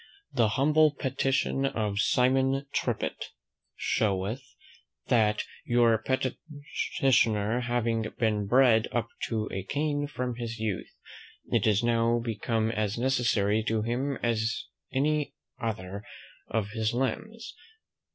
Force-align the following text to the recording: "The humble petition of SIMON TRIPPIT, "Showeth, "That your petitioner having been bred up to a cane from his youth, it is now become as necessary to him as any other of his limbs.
"The 0.33 0.47
humble 0.57 0.95
petition 0.95 1.63
of 1.63 1.99
SIMON 1.99 2.65
TRIPPIT, 2.73 3.25
"Showeth, 3.75 4.41
"That 5.09 5.43
your 5.63 5.95
petitioner 5.99 7.59
having 7.59 8.11
been 8.17 8.47
bred 8.47 8.87
up 8.91 9.09
to 9.27 9.47
a 9.51 9.61
cane 9.61 10.07
from 10.07 10.37
his 10.37 10.57
youth, 10.57 10.91
it 11.51 11.67
is 11.67 11.83
now 11.83 12.17
become 12.19 12.71
as 12.71 12.97
necessary 12.97 13.61
to 13.65 13.83
him 13.83 14.17
as 14.23 14.63
any 14.91 15.35
other 15.61 16.03
of 16.47 16.69
his 16.71 16.95
limbs. 16.95 17.53